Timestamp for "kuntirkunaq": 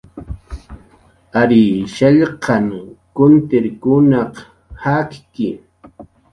3.15-4.33